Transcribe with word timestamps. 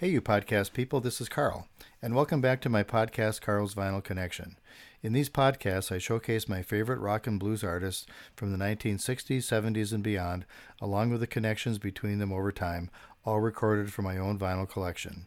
Hey, 0.00 0.08
you 0.08 0.22
podcast 0.22 0.72
people, 0.72 1.00
this 1.00 1.20
is 1.20 1.28
Carl, 1.28 1.68
and 2.00 2.14
welcome 2.14 2.40
back 2.40 2.62
to 2.62 2.70
my 2.70 2.82
podcast, 2.82 3.42
Carl's 3.42 3.74
Vinyl 3.74 4.02
Connection. 4.02 4.56
In 5.02 5.12
these 5.12 5.28
podcasts, 5.28 5.92
I 5.92 5.98
showcase 5.98 6.48
my 6.48 6.62
favorite 6.62 7.00
rock 7.00 7.26
and 7.26 7.38
blues 7.38 7.62
artists 7.62 8.06
from 8.34 8.50
the 8.50 8.56
1960s, 8.56 9.40
70s, 9.40 9.92
and 9.92 10.02
beyond, 10.02 10.46
along 10.80 11.10
with 11.10 11.20
the 11.20 11.26
connections 11.26 11.76
between 11.78 12.18
them 12.18 12.32
over 12.32 12.50
time, 12.50 12.88
all 13.26 13.40
recorded 13.40 13.92
from 13.92 14.06
my 14.06 14.16
own 14.16 14.38
vinyl 14.38 14.66
collection. 14.66 15.26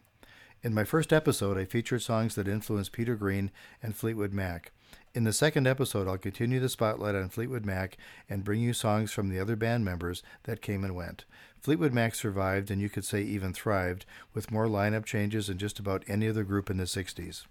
In 0.64 0.74
my 0.74 0.82
first 0.82 1.12
episode, 1.12 1.56
I 1.56 1.66
featured 1.66 2.02
songs 2.02 2.34
that 2.34 2.48
influenced 2.48 2.90
Peter 2.90 3.14
Green 3.14 3.52
and 3.80 3.94
Fleetwood 3.94 4.32
Mac. 4.32 4.72
In 5.14 5.22
the 5.22 5.32
second 5.32 5.68
episode, 5.68 6.08
I'll 6.08 6.18
continue 6.18 6.58
the 6.58 6.68
spotlight 6.68 7.14
on 7.14 7.28
Fleetwood 7.28 7.64
Mac 7.64 7.96
and 8.28 8.42
bring 8.42 8.60
you 8.60 8.72
songs 8.72 9.12
from 9.12 9.28
the 9.28 9.38
other 9.38 9.54
band 9.54 9.84
members 9.84 10.24
that 10.42 10.62
came 10.62 10.82
and 10.82 10.96
went. 10.96 11.26
Fleetwood 11.64 11.94
Mac 11.94 12.14
survived, 12.14 12.70
and 12.70 12.78
you 12.78 12.90
could 12.90 13.06
say 13.06 13.22
even 13.22 13.54
thrived, 13.54 14.04
with 14.34 14.50
more 14.50 14.66
lineup 14.66 15.06
changes 15.06 15.46
than 15.46 15.56
just 15.56 15.78
about 15.78 16.04
any 16.06 16.28
other 16.28 16.44
group 16.44 16.68
in 16.68 16.76
the 16.76 16.84
60s. 16.84 17.46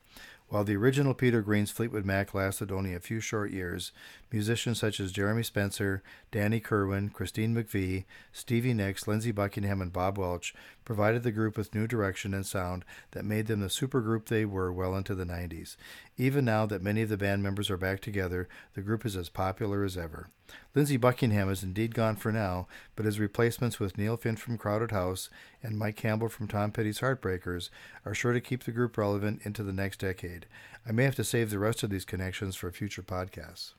While 0.50 0.64
the 0.64 0.76
original 0.76 1.16
Peter 1.16 1.42
Green's 1.42 1.72
Fleetwood 1.72 2.06
Mac 2.06 2.36
lasted 2.36 2.72
only 2.72 2.94
a 2.94 3.00
few 3.00 3.20
short 3.20 3.50
years, 3.50 3.92
musicians 4.32 4.80
such 4.80 5.00
as 5.00 5.12
Jeremy 5.12 5.42
Spencer, 5.42 6.04
Danny 6.30 6.60
Kirwan, 6.60 7.10
Christine 7.12 7.56
McVie, 7.56 8.06
Stevie 8.32 8.76
Nicks, 8.76 9.08
Lindsey 9.08 9.32
Buckingham, 9.32 9.82
and 9.82 9.92
Bob 9.92 10.20
Welch 10.20 10.54
provided 10.86 11.24
the 11.24 11.32
group 11.32 11.58
with 11.58 11.74
new 11.74 11.88
direction 11.88 12.36
and 12.36 12.46
sound 12.46 12.86
that 13.14 13.26
made 13.26 13.48
them 13.48 13.62
the 13.62 13.68
supergroup 13.68 14.26
they 14.28 14.46
were 14.46 14.72
well 14.72 14.96
into 14.96 15.16
the 15.16 15.26
90s. 15.26 15.76
Even 16.20 16.46
now 16.46 16.68
that 16.68 16.84
many 16.84 17.02
of 17.02 17.10
the 17.10 17.18
band 17.18 17.42
members 17.42 17.72
are 17.72 17.78
back 17.78 18.00
together, 18.00 18.48
the 18.76 18.84
group 18.84 19.08
is 19.08 19.16
as 19.16 19.30
popular 19.30 19.84
as 19.84 19.98
ever. 19.98 20.30
Lindsey 20.76 20.98
Buckingham 20.98 21.50
is 21.50 21.64
indeed 21.64 21.94
gone 21.94 22.16
for 22.16 22.32
now, 22.32 22.68
but 22.96 23.06
his 23.06 23.20
replacements 23.20 23.80
with 23.80 23.98
Neil 23.98 24.18
Finn 24.18 24.36
from 24.36 24.58
Crowded 24.58 24.92
House 24.92 25.30
and 25.62 25.78
Mike 25.78 25.96
Campbell 25.96 26.30
from 26.30 26.48
Tom 26.48 26.72
Petty's 26.72 27.00
Heartbreakers 27.00 27.70
are 28.06 28.16
sure 28.16 28.34
to 28.34 28.42
keep 28.42 28.64
the 28.64 28.72
group 28.72 28.98
relevant 28.98 29.42
into 29.44 29.64
the 29.64 29.74
next 29.74 30.00
decade. 30.00 30.48
I 30.88 30.92
may 30.92 31.04
have 31.04 31.16
to 31.16 31.24
save 31.24 31.50
the 31.50 31.60
rest 31.60 31.84
of 31.84 31.90
these 31.90 32.06
connections 32.06 32.56
for 32.56 32.72
future 32.72 33.04
podcasts. 33.04 33.74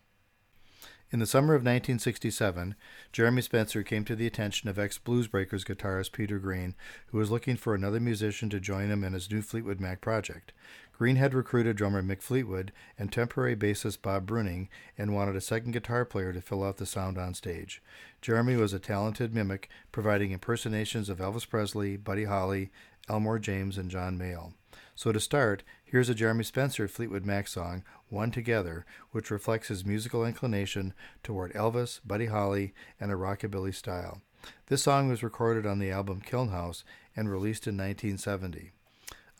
In 1.11 1.21
the 1.21 1.27
summer 1.27 1.55
of 1.55 1.61
1967, 1.61 2.75
Jeremy 3.13 3.43
Spencer 3.43 3.83
came 3.83 4.05
to 4.05 4.17
the 4.17 4.27
attention 4.27 4.69
of 4.69 4.79
ex 4.79 4.99
Bluesbreakers 4.99 5.65
guitarist 5.65 6.13
Peter 6.13 6.39
Green, 6.39 6.75
who 7.09 7.19
was 7.19 7.31
looking 7.31 7.57
for 7.57 7.75
another 7.75 8.01
musician 8.01 8.51
to 8.51 8.59
join 8.59 8.91
him 8.91 9.05
in 9.05 9.13
his 9.13 9.31
new 9.31 9.43
Fleetwood 9.43 9.81
Mac 9.81 10.01
project. 10.01 10.53
Green 10.97 11.17
had 11.17 11.35
recruited 11.35 11.77
drummer 11.77 12.03
Mick 12.03 12.23
Fleetwood 12.23 12.73
and 12.97 13.11
temporary 13.11 13.57
bassist 13.57 14.01
Bob 14.01 14.27
Brunning 14.27 14.69
and 14.97 15.13
wanted 15.13 15.35
a 15.35 15.41
second 15.41 15.73
guitar 15.73 16.05
player 16.05 16.33
to 16.33 16.41
fill 16.41 16.63
out 16.63 16.77
the 16.77 16.87
sound 16.87 17.19
on 17.19 17.35
stage. 17.35 17.83
Jeremy 18.23 18.55
was 18.55 18.73
a 18.73 18.79
talented 18.79 19.35
mimic, 19.35 19.69
providing 19.91 20.31
impersonations 20.31 21.09
of 21.09 21.19
Elvis 21.19 21.49
Presley, 21.49 21.97
Buddy 21.97 22.25
Holly, 22.25 22.71
Elmore 23.09 23.41
James, 23.41 23.77
and 23.77 23.91
John 23.91 24.17
Mayall. 24.17 24.53
So 24.95 25.11
to 25.11 25.19
start, 25.19 25.65
here's 25.85 26.09
a 26.09 26.15
Jeremy 26.15 26.45
Spencer 26.45 26.87
Fleetwood 26.87 27.27
Mac 27.27 27.49
song, 27.49 27.83
One 28.09 28.31
Together, 28.31 28.87
which 29.11 29.33
reflects 29.33 29.69
his 29.69 29.85
musical 29.85 30.25
inclination 30.25 30.95
toward 31.25 31.53
Elvis, 31.55 31.99
Buddy 32.07 32.27
Holly, 32.27 32.73
and 33.01 33.11
a 33.11 33.17
rockabilly 33.17 33.75
style. 33.75 34.23
This 34.67 34.83
song 34.83 35.09
was 35.09 35.25
recorded 35.25 35.67
on 35.67 35.81
the 35.81 35.91
album 35.91 36.21
Kiln 36.21 36.51
House 36.51 36.85
and 37.17 37.29
released 37.29 37.67
in 37.67 37.77
1970. 37.77 38.71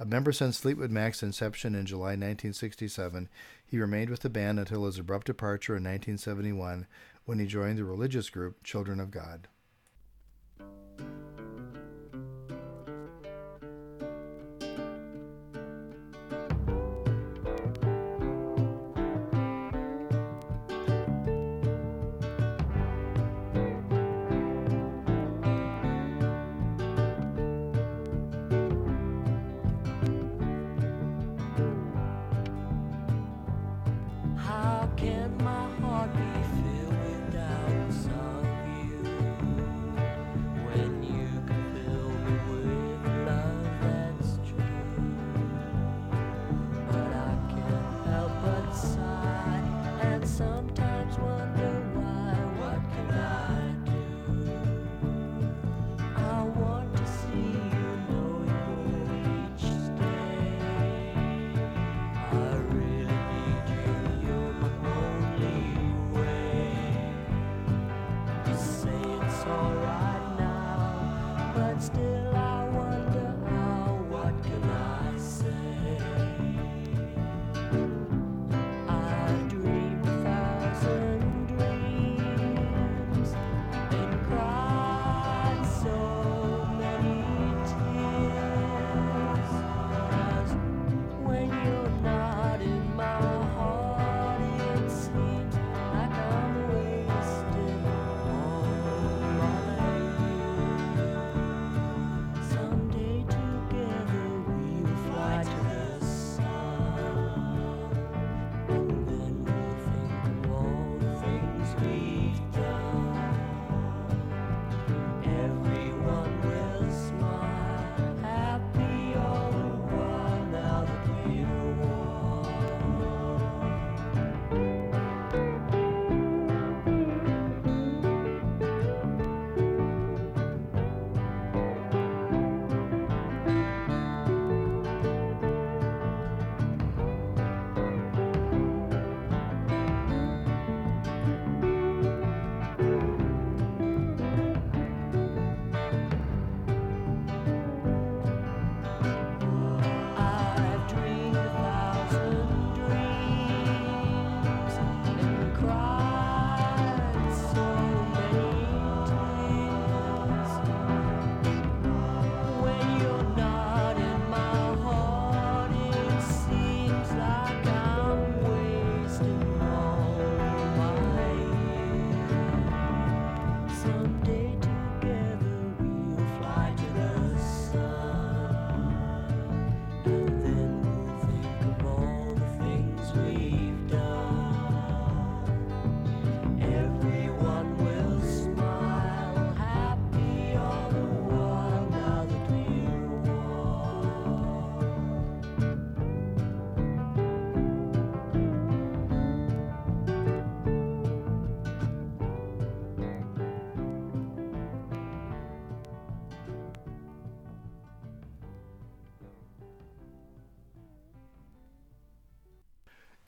A 0.01 0.05
member 0.05 0.33
since 0.33 0.59
Fleetwood 0.59 0.91
Mac's 0.91 1.23
inception 1.23 1.77
in 1.77 1.87
July 1.87 2.17
1967, 2.17 3.29
he 3.65 3.79
remained 3.79 4.11
with 4.11 4.21
the 4.21 4.31
band 4.31 4.59
until 4.59 4.87
his 4.87 4.99
abrupt 4.99 5.27
departure 5.27 5.77
in 5.77 5.85
1971 5.85 6.87
when 7.27 7.39
he 7.39 7.47
joined 7.47 7.79
the 7.79 7.85
religious 7.85 8.29
group 8.29 8.63
Children 8.65 8.99
of 8.99 9.13
God. 9.13 9.47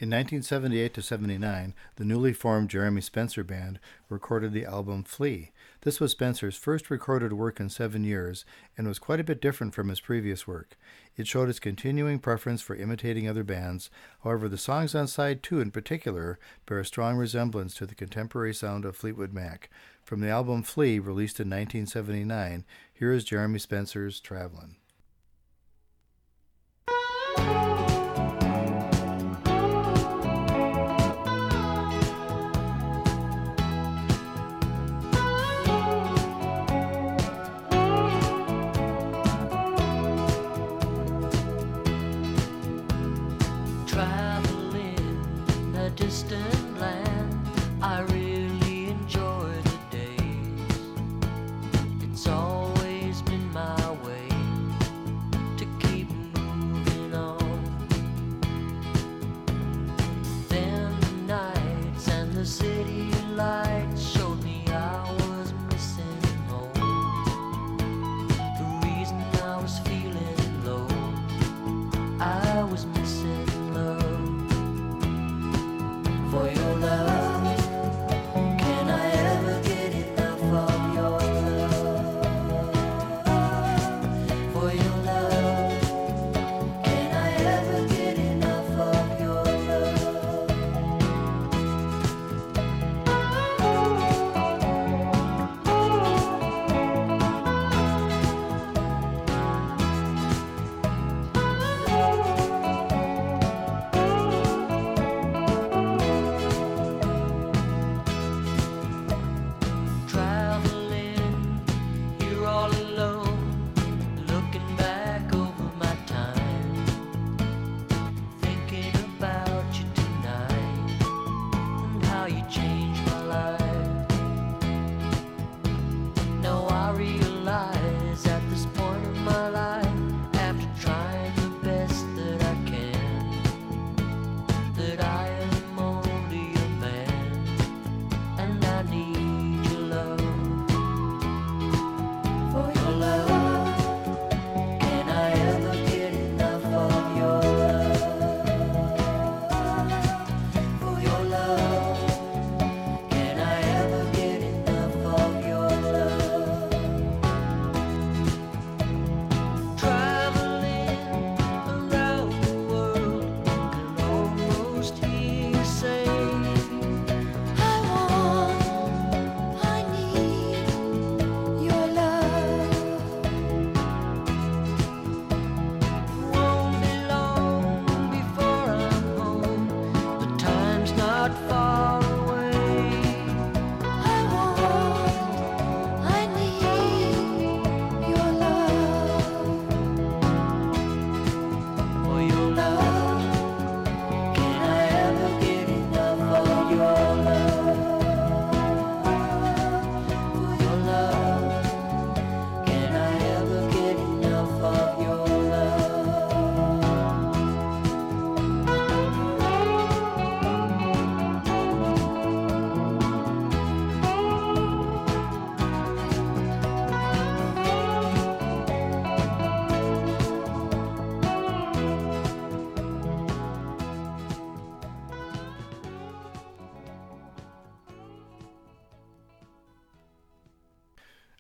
In 0.07 0.11
1978 0.11 0.95
to 0.95 1.03
79, 1.03 1.75
the 1.97 2.05
newly 2.05 2.33
formed 2.33 2.71
Jeremy 2.71 3.01
Spencer 3.01 3.43
Band 3.43 3.81
recorded 4.09 4.53
the 4.53 4.65
album 4.65 5.03
Flee. 5.03 5.51
This 5.81 5.99
was 5.99 6.13
Spencer's 6.13 6.57
first 6.57 6.91
recorded 6.91 7.33
work 7.33 7.59
in 7.59 7.69
seven 7.69 8.05
years 8.05 8.45
and 8.79 8.87
was 8.87 9.01
quite 9.01 9.19
a 9.19 9.25
bit 9.25 9.41
different 9.41 9.75
from 9.75 9.89
his 9.89 9.99
previous 9.99 10.47
work. 10.47 10.79
It 11.17 11.27
showed 11.27 11.49
his 11.49 11.59
continuing 11.59 12.21
preference 12.21 12.63
for 12.63 12.77
imitating 12.77 13.29
other 13.29 13.43
bands. 13.43 13.91
However, 14.23 14.49
the 14.49 14.57
songs 14.57 14.95
on 14.95 15.09
side 15.09 15.43
two 15.43 15.61
in 15.61 15.73
particular 15.73 16.39
bear 16.67 16.79
a 16.79 16.85
strong 16.85 17.17
resemblance 17.17 17.75
to 17.75 17.85
the 17.85 17.97
contemporary 17.97 18.55
sound 18.55 18.85
of 18.85 18.95
Fleetwood 18.95 19.33
Mac. 19.33 19.71
From 20.05 20.21
the 20.21 20.31
album 20.31 20.63
Flee, 20.63 21.01
released 21.01 21.41
in 21.41 21.51
1979, 21.51 22.65
here 22.95 23.11
is 23.11 23.25
Jeremy 23.25 23.59
Spencer's 23.59 24.21
Travelin'. 24.21 24.77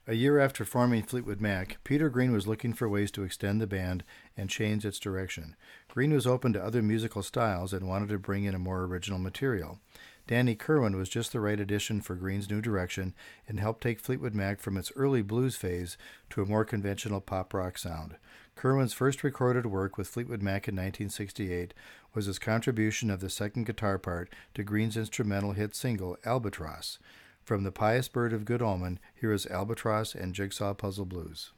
A 0.09 0.15
year 0.15 0.39
after 0.39 0.65
forming 0.65 1.03
Fleetwood 1.03 1.41
Mac, 1.41 1.79
Peter 1.83 2.09
Green 2.09 2.31
was 2.31 2.47
looking 2.47 2.73
for 2.73 2.89
ways 2.89 3.11
to 3.11 3.25
extend 3.25 3.61
the 3.61 3.67
band 3.67 4.05
and 4.37 4.49
change 4.49 4.85
its 4.85 5.01
direction. 5.01 5.57
Green 5.89 6.13
was 6.13 6.29
open 6.29 6.53
to 6.53 6.63
other 6.63 6.81
musical 6.81 7.25
styles 7.25 7.73
and 7.73 7.89
wanted 7.89 8.11
to 8.11 8.19
bring 8.21 8.45
in 8.45 8.55
a 8.55 8.59
more 8.59 8.85
original 8.85 9.19
material. 9.19 9.81
Danny 10.29 10.55
Kirwan 10.55 10.95
was 10.95 11.09
just 11.09 11.33
the 11.33 11.41
right 11.41 11.59
addition 11.59 12.01
for 12.01 12.15
Green's 12.15 12.49
new 12.49 12.61
direction 12.61 13.15
and 13.49 13.59
helped 13.59 13.83
take 13.83 13.99
Fleetwood 13.99 14.33
Mac 14.33 14.61
from 14.61 14.77
its 14.77 14.93
early 14.95 15.23
blues 15.23 15.57
phase 15.57 15.99
to 16.31 16.41
a 16.41 16.47
more 16.47 16.65
conventional 16.65 17.21
pop 17.21 17.53
rock 17.53 17.77
sound. 17.77 18.15
Kirwan's 18.55 18.93
first 18.93 19.25
recorded 19.25 19.67
work 19.67 19.99
with 19.99 20.07
Fleetwood 20.07 20.41
Mac 20.41 20.69
in 20.69 20.77
1968 20.77 21.75
was 22.15 22.27
his 22.27 22.39
contribution 22.39 23.11
of 23.11 23.19
the 23.19 23.29
second 23.29 23.67
guitar 23.67 23.99
part 23.99 24.33
to 24.55 24.63
Green's 24.63 24.97
instrumental 24.97 25.51
hit 25.51 25.75
single, 25.75 26.17
Albatross. 26.25 27.01
From 27.47 27.63
The 27.63 27.71
Pious 27.71 28.09
Bird 28.09 28.33
of 28.33 28.45
Good 28.45 28.61
Omen, 28.61 28.99
here 29.15 29.33
is 29.33 29.47
Albatross 29.47 30.17
and 30.17 30.35
Jigsaw 30.35 30.75
Puzzle 30.75 31.07
Blues. 31.07 31.53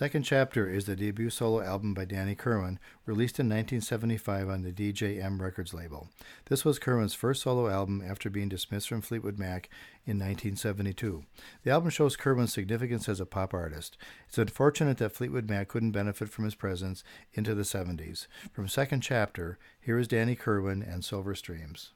Second 0.00 0.22
Chapter 0.22 0.66
is 0.66 0.86
the 0.86 0.96
debut 0.96 1.28
solo 1.28 1.60
album 1.60 1.92
by 1.92 2.06
Danny 2.06 2.34
Kirwan, 2.34 2.78
released 3.04 3.38
in 3.38 3.50
1975 3.50 4.48
on 4.48 4.62
the 4.62 4.72
DJM 4.72 5.38
Records 5.38 5.74
label. 5.74 6.08
This 6.46 6.64
was 6.64 6.78
Kirwan's 6.78 7.12
first 7.12 7.42
solo 7.42 7.68
album 7.68 8.02
after 8.02 8.30
being 8.30 8.48
dismissed 8.48 8.88
from 8.88 9.02
Fleetwood 9.02 9.38
Mac 9.38 9.68
in 10.06 10.16
1972. 10.16 11.24
The 11.64 11.70
album 11.70 11.90
shows 11.90 12.16
Kirwan's 12.16 12.50
significance 12.50 13.10
as 13.10 13.20
a 13.20 13.26
pop 13.26 13.52
artist. 13.52 13.98
It's 14.26 14.38
unfortunate 14.38 14.96
that 14.96 15.12
Fleetwood 15.12 15.50
Mac 15.50 15.68
couldn't 15.68 15.90
benefit 15.90 16.30
from 16.30 16.46
his 16.46 16.54
presence 16.54 17.04
into 17.34 17.54
the 17.54 17.60
70s. 17.60 18.26
From 18.52 18.68
Second 18.68 19.02
Chapter, 19.02 19.58
here 19.82 19.98
is 19.98 20.08
Danny 20.08 20.34
Kirwan 20.34 20.82
and 20.82 21.04
Silver 21.04 21.34
Streams. 21.34 21.92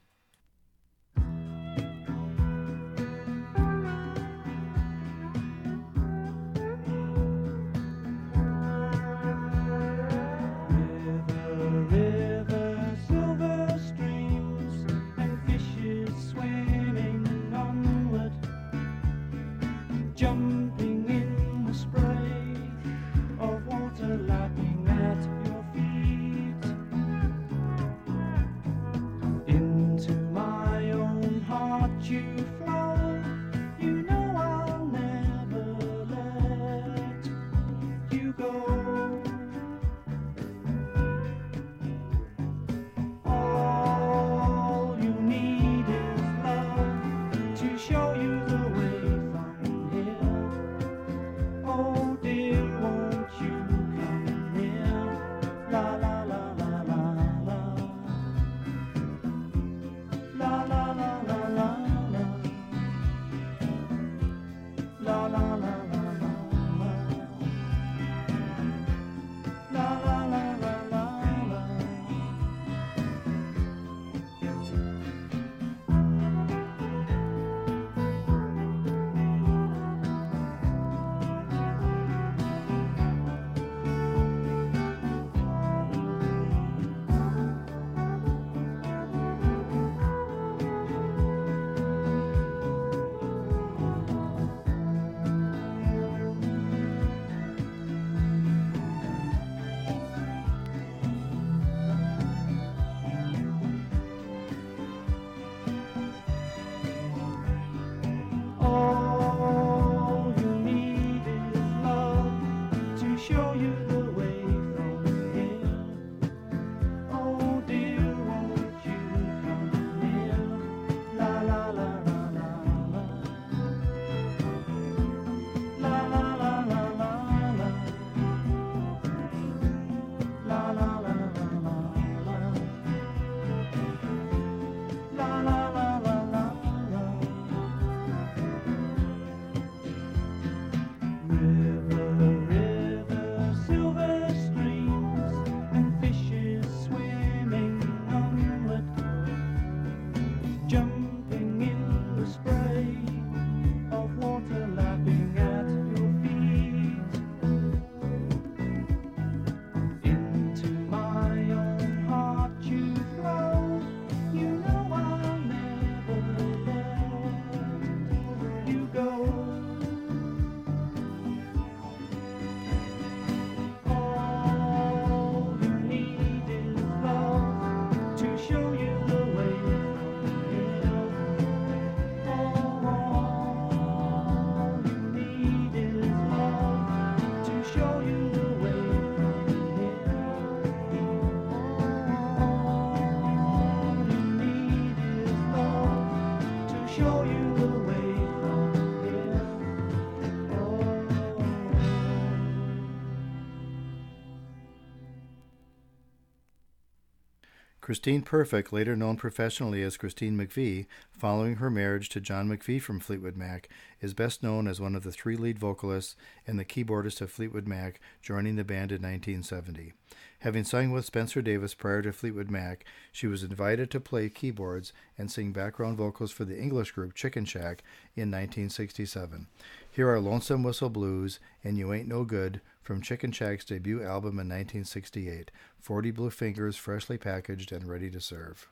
Christine 207.95 208.23
Perfect, 208.23 208.73
later 208.73 208.93
known 208.97 209.15
professionally 209.15 209.81
as 209.81 209.95
Christine 209.95 210.35
McVie, 210.35 210.85
following 211.17 211.55
her 211.55 211.69
marriage 211.69 212.09
to 212.09 212.19
John 212.19 212.49
McVie 212.49 212.81
from 212.81 212.99
Fleetwood 212.99 213.37
Mac, 213.37 213.69
is 214.01 214.13
best 214.13 214.43
known 214.43 214.67
as 214.67 214.81
one 214.81 214.97
of 214.97 215.03
the 215.03 215.13
three 215.13 215.37
lead 215.37 215.57
vocalists 215.57 216.17
and 216.45 216.59
the 216.59 216.65
keyboardist 216.65 217.21
of 217.21 217.31
Fleetwood 217.31 217.69
Mac, 217.69 218.01
joining 218.21 218.57
the 218.57 218.65
band 218.65 218.91
in 218.91 219.01
1970. 219.01 219.93
Having 220.39 220.65
sung 220.65 220.91
with 220.91 221.05
Spencer 221.05 221.41
Davis 221.41 221.73
prior 221.73 222.01
to 222.01 222.11
Fleetwood 222.11 222.51
Mac, 222.51 222.83
she 223.13 223.27
was 223.27 223.43
invited 223.43 223.89
to 223.91 224.01
play 224.01 224.27
keyboards 224.27 224.91
and 225.17 225.31
sing 225.31 225.53
background 225.53 225.95
vocals 225.95 226.33
for 226.33 226.43
the 226.43 226.59
English 226.59 226.91
group 226.91 227.13
Chicken 227.13 227.45
Shack 227.45 227.81
in 228.17 228.29
1967. 228.29 229.47
Here 229.95 230.09
are 230.09 230.19
Lonesome 230.19 230.61
Whistle 230.61 230.89
Blues 230.89 231.39
and 231.63 231.77
You 231.77 231.93
Ain't 231.93 232.09
No 232.09 232.25
Good 232.25 232.59
from 232.81 233.01
Chicken 233.01 233.31
Shack's 233.31 233.63
debut 233.63 234.03
album 234.03 234.31
in 234.31 234.49
1968, 234.49 235.51
40 235.79 236.11
Blue 236.11 236.29
Fingers 236.29 236.75
freshly 236.75 237.17
packaged 237.17 237.71
and 237.71 237.87
ready 237.87 238.11
to 238.11 238.19
serve. 238.19 238.67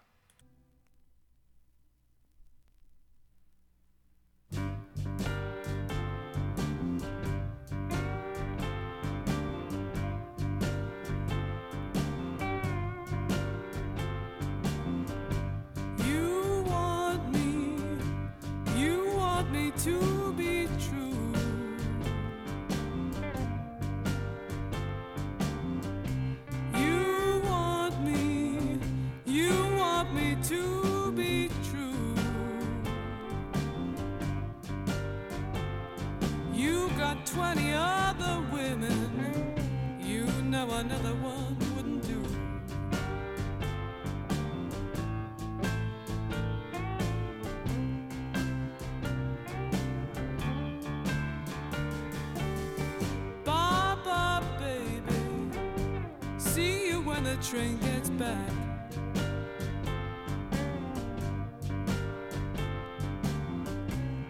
train 57.54 57.78
gets 57.78 58.10
back. 58.10 58.50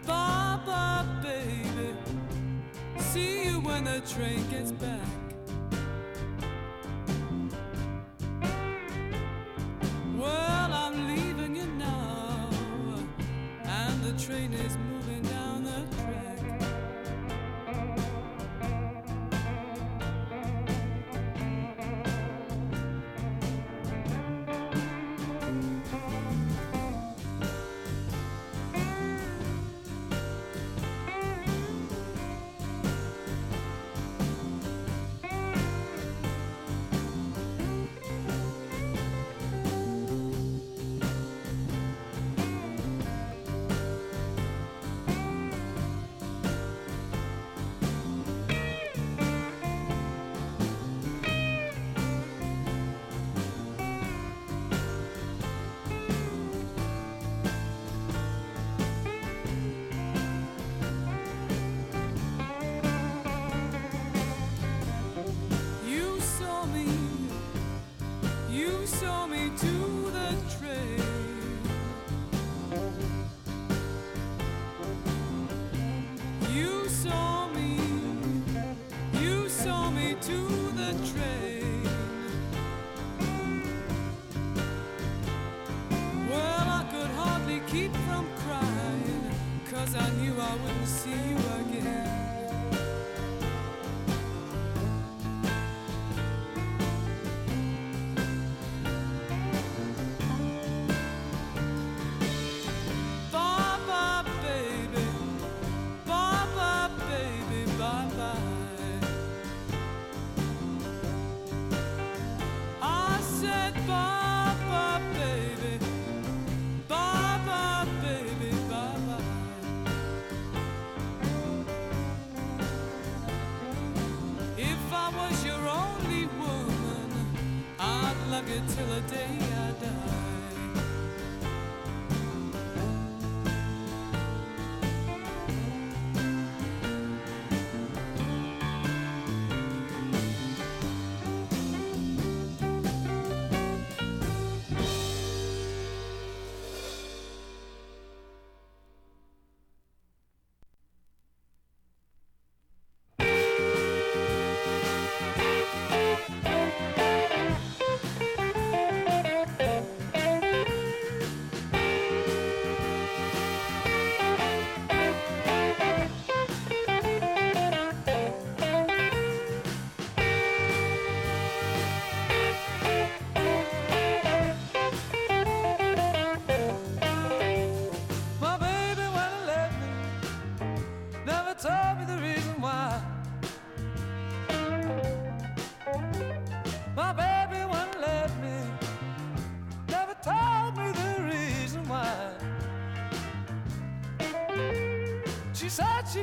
Bye 0.05 0.59
bye, 0.65 1.05
baby. 1.23 1.95
See 2.97 3.45
you 3.45 3.61
when 3.61 3.85
the 3.85 4.01
train 4.01 4.45
gets 4.49 4.73
back. 4.73 5.22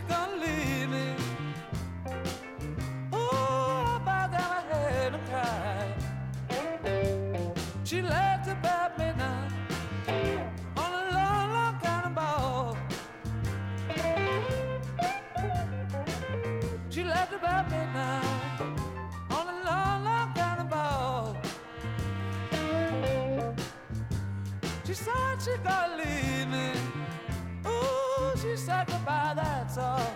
Oh, 0.01 0.07
she 0.07 0.09
gonna 0.09 0.37
leave 0.37 0.89
me? 0.91 1.15
Oh, 3.13 4.01
I 4.07 4.29
my 4.31 4.63
head 4.73 5.15
and. 5.15 5.95
She 7.85 8.03
laughed 8.03 8.49
about 8.49 8.99
me 8.99 9.13
now 9.17 9.49
on 10.77 10.93
a 10.93 11.13
long, 11.13 11.51
long. 11.53 12.77
She 16.89 17.05
laughed 17.05 17.35
about 17.35 17.71
me 17.71 17.79
now 17.93 18.23
on 19.31 19.49
a 19.49 19.65
long, 19.65 20.05
long. 20.71 21.37
She 24.87 24.95
said 24.95 25.43
she 25.43 25.57
gonna 25.63 25.97
leave 25.97 26.49
me. 26.49 26.73
Oh, 27.65 28.35
she 28.41 28.57
said 28.57 28.87
goodbye 28.87 29.20
that's 29.71 29.79
all. 29.79 30.10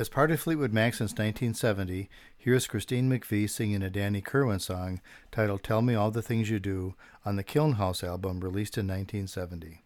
As 0.00 0.08
part 0.08 0.30
of 0.30 0.40
Fleetwood 0.40 0.72
Mac 0.72 0.94
since 0.94 1.10
1970, 1.10 2.08
here's 2.38 2.66
Christine 2.66 3.10
McVie 3.10 3.50
singing 3.50 3.82
a 3.82 3.90
Danny 3.90 4.22
Kirwan 4.22 4.58
song 4.58 5.02
titled 5.30 5.62
Tell 5.62 5.82
Me 5.82 5.94
All 5.94 6.10
the 6.10 6.22
Things 6.22 6.48
You 6.48 6.58
Do 6.58 6.94
on 7.26 7.36
the 7.36 7.42
Kiln 7.42 7.72
House 7.72 8.02
album 8.02 8.40
released 8.40 8.78
in 8.78 8.86
1970. 8.86 9.82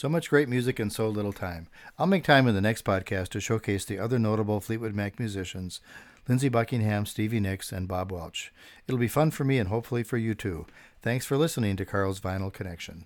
So 0.00 0.08
much 0.08 0.30
great 0.30 0.48
music 0.48 0.80
in 0.80 0.88
so 0.88 1.10
little 1.10 1.30
time. 1.30 1.68
I'll 1.98 2.06
make 2.06 2.24
time 2.24 2.48
in 2.48 2.54
the 2.54 2.62
next 2.62 2.86
podcast 2.86 3.28
to 3.32 3.38
showcase 3.38 3.84
the 3.84 3.98
other 3.98 4.18
notable 4.18 4.58
Fleetwood 4.58 4.94
Mac 4.94 5.18
musicians 5.18 5.82
Lindsey 6.26 6.48
Buckingham, 6.48 7.04
Stevie 7.04 7.38
Nicks, 7.38 7.70
and 7.70 7.86
Bob 7.86 8.10
Welch. 8.10 8.50
It'll 8.86 8.98
be 8.98 9.08
fun 9.08 9.30
for 9.30 9.44
me 9.44 9.58
and 9.58 9.68
hopefully 9.68 10.02
for 10.02 10.16
you 10.16 10.34
too. 10.34 10.64
Thanks 11.02 11.26
for 11.26 11.36
listening 11.36 11.76
to 11.76 11.84
Carl's 11.84 12.18
Vinyl 12.18 12.50
Connection. 12.50 13.04